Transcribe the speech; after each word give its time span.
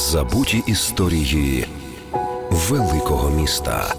Забуті 0.00 0.62
історії 0.66 1.66
великого 2.50 3.30
міста. 3.30 3.94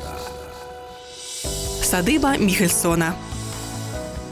Садиба 1.81 2.37
Міхельсона. 2.37 3.13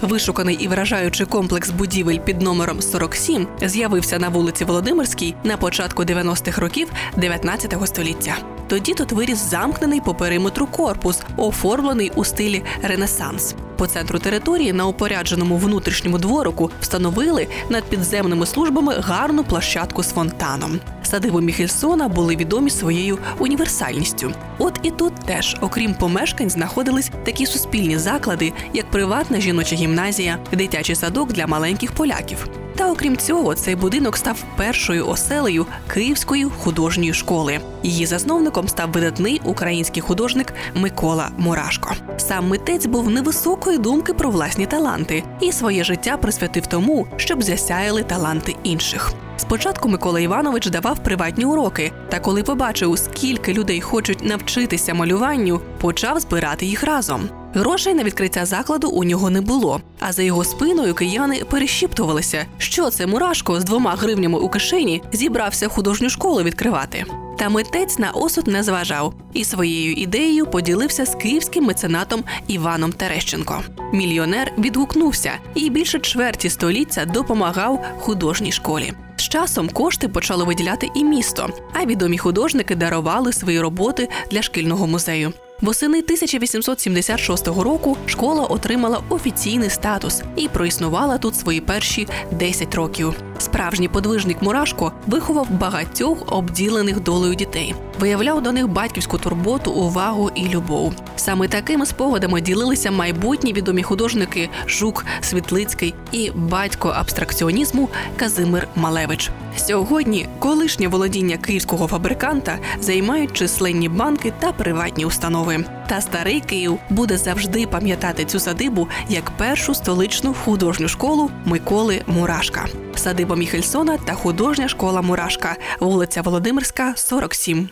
Вишуканий 0.02 0.56
і 0.56 0.68
вражаючий 0.68 1.26
комплекс 1.26 1.70
будівель 1.70 2.18
під 2.18 2.42
номером 2.42 2.82
47 2.82 3.48
з'явився 3.62 4.20
на 4.20 4.30
вулиці 4.30 4.66
Володимирській 4.66 5.36
на 5.44 5.58
початку 5.58 6.04
90-х 6.04 6.62
років 6.62 6.92
19 7.18 7.76
століття. 7.88 8.59
Тоді 8.70 8.94
тут 8.94 9.12
виріс 9.12 9.38
замкнений 9.38 10.02
по 10.02 10.16
периметру 10.16 10.68
корпус, 10.68 11.22
оформлений 11.38 12.12
у 12.16 12.26
стилі 12.26 12.64
Ренесанс. 12.82 13.56
По 13.78 13.88
центру 13.88 14.20
території 14.20 14.74
на 14.74 14.86
упорядженому 14.86 15.58
внутрішньому 15.58 16.18
дворику 16.18 16.72
встановили 16.82 17.48
над 17.70 17.84
підземними 17.84 18.46
службами 18.46 18.94
гарну 18.94 19.44
площадку 19.44 20.04
з 20.04 20.10
фонтаном. 20.10 20.80
Садиби 21.04 21.42
Міхельсона 21.42 22.08
були 22.08 22.36
відомі 22.36 22.70
своєю 22.70 23.18
універсальністю. 23.40 24.32
От 24.58 24.80
і 24.84 24.92
тут 24.92 25.14
теж, 25.16 25.58
окрім 25.62 25.94
помешкань, 25.94 26.50
знаходились 26.50 27.12
такі 27.26 27.46
суспільні 27.46 27.98
заклади, 27.98 28.54
як 28.74 28.92
приватна 28.92 29.40
жіноча 29.40 29.76
гімназія, 29.76 30.38
дитячий 30.52 30.96
садок 30.96 31.34
для 31.34 31.48
маленьких 31.48 31.92
поляків. 31.92 32.48
Та 32.80 32.92
окрім 32.92 33.18
цього, 33.18 33.56
цей 33.56 33.76
будинок 33.76 34.18
став 34.18 34.44
першою 34.58 35.08
оселею 35.08 35.66
Київської 35.94 36.44
художньої 36.44 37.14
школи. 37.14 37.60
Її 37.84 38.06
засновником 38.06 38.68
став 38.68 38.92
видатний 38.92 39.42
український 39.44 40.02
художник 40.02 40.54
Микола 40.76 41.30
Мурашко. 41.38 41.94
Сам 42.18 42.48
митець 42.48 42.86
був 42.86 43.10
невисокої 43.10 43.78
думки 43.78 44.14
про 44.14 44.30
власні 44.30 44.66
таланти 44.66 45.24
і 45.42 45.52
своє 45.52 45.84
життя 45.84 46.18
присвятив 46.18 46.68
тому, 46.68 47.08
щоб 47.18 47.44
засяяли 47.44 48.04
таланти 48.04 48.56
інших. 48.64 49.14
Спочатку 49.38 49.90
Микола 49.90 50.20
Іванович 50.20 50.68
давав 50.68 51.04
приватні 51.04 51.46
уроки, 51.46 51.92
та 52.10 52.20
коли 52.20 52.44
побачив, 52.44 53.00
скільки 53.00 53.54
людей 53.54 53.82
хочуть 53.82 54.26
навчитися 54.26 54.94
малюванню, 54.94 55.62
почав 55.82 56.20
збирати 56.20 56.66
їх 56.66 56.84
разом. 56.84 57.30
Грошей 57.54 57.94
на 57.94 58.04
відкриття 58.04 58.46
закладу 58.46 58.90
у 58.90 59.04
нього 59.04 59.30
не 59.30 59.42
було. 59.42 59.82
А 60.00 60.12
за 60.12 60.24
його 60.24 60.44
спиною 60.44 60.94
кияни 60.94 61.44
перешіптувалися, 61.50 62.46
що 62.58 62.90
це 62.90 63.08
мурашко 63.08 63.60
з 63.60 63.64
двома 63.64 63.96
гривнями 63.96 64.40
у 64.40 64.50
кишені 64.50 65.02
зібрався 65.12 65.68
художню 65.68 66.10
школу 66.10 66.44
відкривати. 66.44 67.06
Та 67.38 67.50
митець 67.50 68.00
на 68.00 68.12
осуд 68.12 68.48
не 68.48 68.64
зважав 68.64 69.14
і 69.34 69.44
своєю 69.44 69.94
ідеєю 69.94 70.46
поділився 70.46 71.06
з 71.06 71.16
київським 71.16 71.64
меценатом 71.64 72.24
Іваном 72.48 72.92
Терещенко. 72.92 73.62
Мільйонер 73.94 74.52
відгукнувся 74.58 75.32
і 75.56 75.70
більше 75.70 76.00
чверті 76.00 76.50
століття 76.50 77.06
допомагав 77.06 77.86
художній 78.00 78.52
школі. 78.52 78.94
З 79.16 79.30
часом 79.30 79.70
кошти 79.70 80.08
почало 80.08 80.46
виділяти 80.46 80.90
і 80.96 81.04
місто, 81.04 81.50
а 81.74 81.86
відомі 81.86 82.18
художники 82.18 82.76
дарували 82.76 83.34
свої 83.34 83.60
роботи 83.60 84.10
для 84.32 84.42
шкільного 84.42 84.88
музею. 84.88 85.34
Восени 85.62 86.00
1876 86.00 87.48
року 87.48 87.98
школа 88.06 88.44
отримала 88.44 89.02
офіційний 89.10 89.70
статус 89.70 90.22
і 90.36 90.48
проіснувала 90.48 91.18
тут 91.18 91.36
свої 91.36 91.62
перші 91.62 92.08
10 92.32 92.76
років. 92.76 93.14
Справжній 93.40 93.88
подвижник 93.88 94.42
Мурашко 94.42 94.92
виховав 95.08 95.52
багатьох 95.52 96.34
обділених 96.34 97.00
долею 97.00 97.36
дітей, 97.36 97.76
виявляв 98.00 98.44
до 98.44 98.52
них 98.52 98.68
батьківську 98.68 99.18
турботу, 99.18 99.72
увагу 99.72 100.32
і 100.36 100.50
любов. 100.50 100.94
Саме 101.16 101.48
такими 101.48 101.86
спогадами 101.86 102.42
ділилися 102.42 102.92
майбутні 102.92 103.54
відомі 103.54 103.84
художники 103.84 104.50
Жук 104.68 105.06
Світлицький 105.22 105.94
і 106.12 106.32
батько 106.36 106.90
абстракціонізму 106.90 107.90
Казимир 108.18 108.68
Малевич. 108.76 109.32
Сьогодні 109.58 110.28
колишнє 110.40 110.88
володіння 110.88 111.38
київського 111.38 111.88
фабриканта 111.88 112.60
займають 112.82 113.34
численні 113.34 113.90
банки 113.90 114.34
та 114.40 114.52
приватні 114.52 115.06
установи. 115.06 115.66
Та 115.88 116.02
старий 116.02 116.40
Київ 116.40 116.78
буде 116.90 117.18
завжди 117.18 117.68
пам'ятати 117.68 118.26
цю 118.26 118.40
садибу 118.40 118.88
як 119.10 119.30
першу 119.30 119.74
столичну 119.74 120.34
художню 120.34 120.88
школу 120.88 121.32
Миколи 121.46 122.02
Мурашка. 122.08 122.66
Садиба 123.00 123.36
Міхельсона 123.36 123.98
та 123.98 124.14
художня 124.14 124.68
школа 124.68 125.02
Мурашка, 125.02 125.56
вулиця 125.80 126.22
Володимирська, 126.22 126.94
47. 126.96 127.70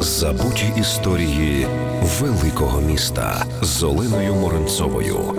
Забуті 0.00 0.72
історії 0.80 1.66
великого 2.20 2.80
міста 2.80 3.44
з 3.62 3.82
Оленою 3.82 4.34
Моренцовою. 4.34 5.34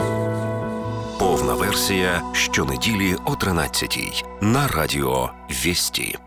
Повна 1.19 1.53
версія 1.53 2.21
щонеділі 2.33 3.15
о 3.25 3.35
13 3.35 4.25
на 4.41 4.67
радіо 4.67 5.29
Вісті. 5.65 6.17